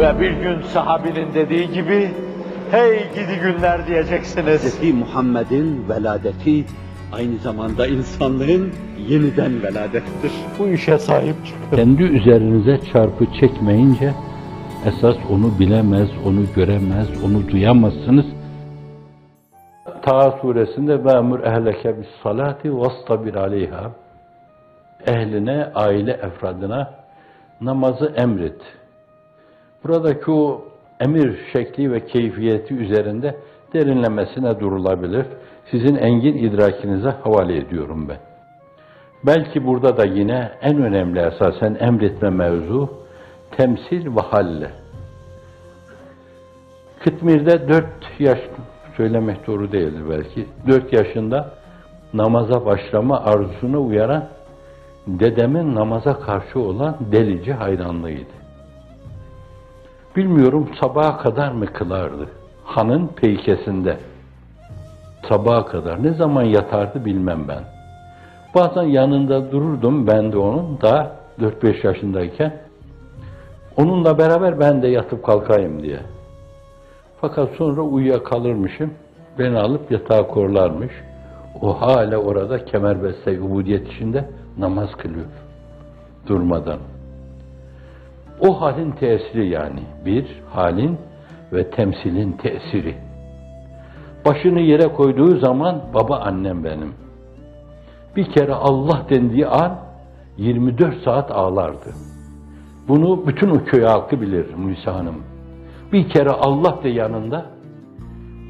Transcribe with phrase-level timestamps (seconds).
[0.00, 2.10] Ve bir gün sahabinin dediği gibi,
[2.70, 4.80] hey gidi günler diyeceksiniz.
[4.80, 4.94] Hz.
[4.94, 6.64] Muhammed'in veladeti
[7.12, 8.72] aynı zamanda insanlığın
[9.08, 10.32] yeniden veladettir.
[10.58, 11.76] Bu işe sahip çıkın.
[11.76, 14.12] Kendi üzerinize çarpı çekmeyince
[14.86, 18.26] esas onu bilemez, onu göremez, onu duyamazsınız.
[20.02, 23.90] Taha suresinde ve emur ehleke bis salati vastabir aleyha
[25.06, 26.90] ehline, aile efradına
[27.60, 28.79] namazı emret.
[29.84, 30.64] Buradaki o
[31.00, 33.36] emir şekli ve keyfiyeti üzerinde
[33.74, 35.26] derinlemesine durulabilir.
[35.70, 38.18] Sizin engin idrakinize havale ediyorum ben.
[39.26, 42.90] Belki burada da yine en önemli esasen emretme mevzu
[43.56, 44.70] temsil ve halle.
[47.04, 48.38] Kıtmir'de dört yaş,
[48.96, 51.54] söylemek doğru değildir belki, dört yaşında
[52.14, 54.28] namaza başlama arzusuna uyaran
[55.06, 58.39] dedemin namaza karşı olan delici hayranlığıydı.
[60.16, 62.28] Bilmiyorum sabaha kadar mı kılardı?
[62.64, 63.96] Hanın peykesinde.
[65.28, 66.02] Sabaha kadar.
[66.02, 67.64] Ne zaman yatardı bilmem ben.
[68.54, 72.56] Bazen yanında dururdum ben de onun da 4-5 yaşındayken.
[73.76, 76.00] Onunla beraber ben de yatıp kalkayım diye.
[77.20, 78.90] Fakat sonra uyuyakalırmışım.
[79.38, 80.92] Beni alıp yatağa korlarmış.
[81.60, 85.26] O hala orada kemerbeste ubudiyet içinde namaz kılıyor.
[86.26, 86.78] Durmadan.
[88.40, 89.80] O halin tesiri yani.
[90.06, 90.98] Bir, halin
[91.52, 92.94] ve temsilin tesiri.
[94.26, 96.94] Başını yere koyduğu zaman baba annem benim.
[98.16, 99.78] Bir kere Allah dendiği an
[100.36, 101.94] 24 saat ağlardı.
[102.88, 105.16] Bunu bütün o köy halkı bilir Musa Hanım.
[105.92, 107.46] Bir kere Allah de yanında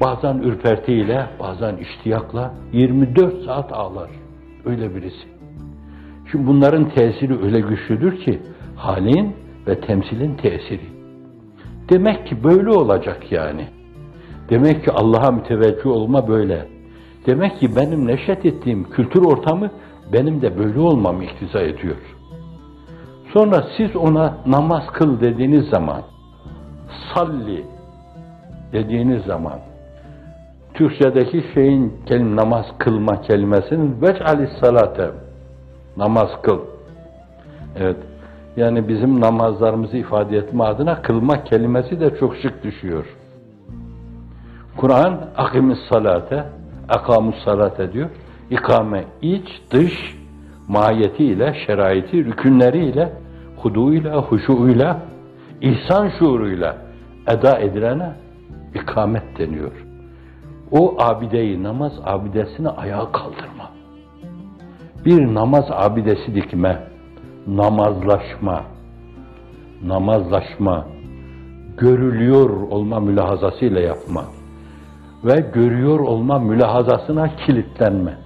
[0.01, 4.09] bazen ürpertiyle, bazen iştiyakla 24 saat ağlar.
[4.65, 5.27] Öyle birisi.
[6.31, 8.41] Şimdi bunların tesiri öyle güçlüdür ki
[8.75, 9.35] halin
[9.67, 10.89] ve temsilin tesiri.
[11.89, 13.67] Demek ki böyle olacak yani.
[14.49, 16.67] Demek ki Allah'a müteveccih olma böyle.
[17.25, 19.71] Demek ki benim neşet ettiğim kültür ortamı
[20.13, 21.97] benim de böyle olmamı iktiza ediyor.
[23.33, 26.01] Sonra siz ona namaz kıl dediğiniz zaman,
[27.13, 27.65] salli
[28.73, 29.59] dediğiniz zaman,
[30.73, 35.11] Türkçedeki şeyin kelim namaz kılma kelimesinin vec'alis salate
[35.97, 36.59] namaz kıl.
[37.79, 37.97] Evet.
[38.55, 43.05] Yani bizim namazlarımızı ifade etme adına kılma kelimesi de çok şık düşüyor.
[44.77, 46.43] Kur'an akimis salate,
[46.89, 48.09] akamus salate diyor.
[48.49, 49.93] İkame iç, dış
[50.67, 53.13] mahiyetiyle, şeraiti, rükünleriyle,
[53.57, 54.99] huduuyla, huşuuyla,
[55.61, 56.77] ihsan şuuruyla
[57.27, 58.11] eda edilene
[58.75, 59.71] ikamet deniyor.
[60.71, 63.71] O abideyi, namaz abidesini ayağa kaldırma.
[65.05, 66.90] Bir namaz abidesi dikme,
[67.47, 68.63] namazlaşma,
[69.83, 70.85] namazlaşma,
[71.77, 74.23] görülüyor olma mülahazasıyla yapma
[75.23, 78.17] ve görüyor olma mülahazasına kilitlenme.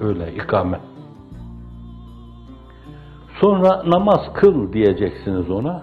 [0.00, 0.80] Öyle ikame.
[3.40, 5.82] Sonra namaz kıl diyeceksiniz ona.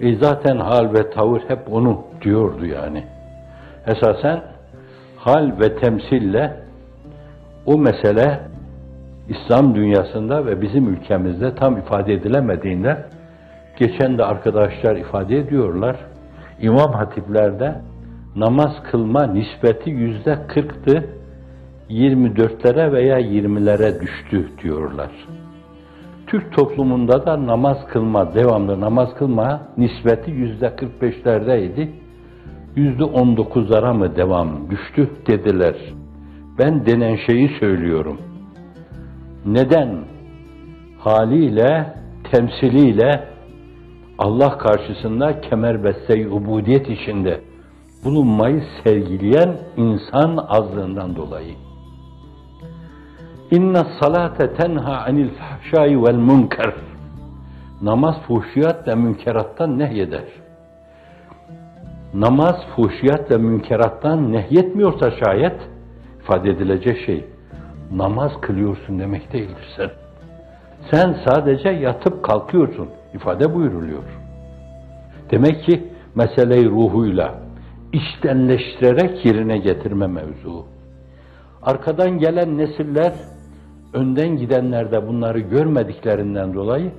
[0.00, 3.04] E zaten hal ve tavır hep onu diyordu yani.
[3.86, 4.42] Esasen
[5.16, 6.60] hal ve temsille
[7.66, 8.40] o mesele
[9.28, 13.04] İslam dünyasında ve bizim ülkemizde tam ifade edilemediğinde
[13.78, 15.96] geçen de arkadaşlar ifade ediyorlar.
[16.60, 17.74] İmam hatiplerde
[18.36, 21.10] namaz kılma nispeti yüzde kırktı,
[21.90, 25.10] 24'lere veya 20'lere düştü diyorlar.
[26.26, 31.88] Türk toplumunda da namaz kılma, devamlı namaz kılma nispeti yüzde 45'lerdeydi.
[32.76, 35.74] Yüzde 19'lara mı devam düştü dediler.
[36.58, 38.18] Ben denen şeyi söylüyorum.
[39.46, 40.04] Neden?
[40.98, 41.94] Haliyle,
[42.32, 43.28] temsiliyle
[44.18, 47.40] Allah karşısında kemerbeste ubudiyet içinde
[48.04, 51.54] bulunmayı sergileyen insan azlığından dolayı.
[53.50, 56.74] İnne salate tenha anil fahşai vel münker.
[57.82, 60.24] Namaz fuhşiyat ve münkerattan nehyeder.
[62.14, 65.60] Namaz fuhşiyat ve münkerattan nehyetmiyorsa şayet
[66.20, 67.24] ifade edilecek şey
[67.92, 69.90] namaz kılıyorsun demek değildir sen.
[70.90, 74.02] Sen sadece yatıp kalkıyorsun ifade buyuruluyor.
[75.30, 77.34] Demek ki meseleyi ruhuyla
[77.92, 80.64] içtenleştirerek yerine getirme mevzu.
[81.62, 83.12] Arkadan gelen nesiller
[83.92, 86.92] önden gidenler de bunları görmediklerinden dolayı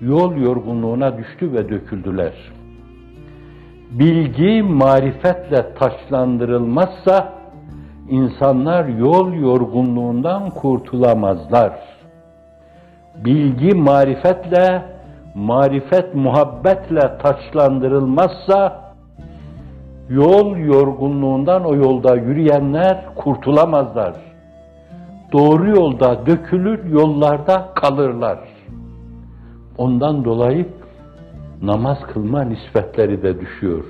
[0.00, 2.32] yol yorgunluğuna düştü ve döküldüler.
[3.90, 7.41] Bilgi marifetle taşlandırılmazsa
[8.08, 11.72] insanlar yol yorgunluğundan kurtulamazlar.
[13.16, 14.82] Bilgi marifetle
[15.34, 18.82] marifet muhabbetle taçlandırılmazsa
[20.08, 24.14] yol yorgunluğundan o yolda yürüyenler kurtulamazlar.
[25.32, 28.38] Doğru yolda dökülür, yollarda kalırlar.
[29.78, 30.68] Ondan dolayı
[31.62, 33.84] namaz kılma nispetleri de düşüyor.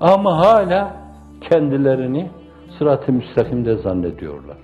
[0.00, 0.96] Ama hala
[1.40, 2.30] kendilerini
[2.78, 4.56] sırat-ı müstakimde zannediyorlar.